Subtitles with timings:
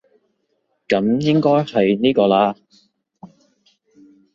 [0.87, 2.55] 噉應該係呢個喇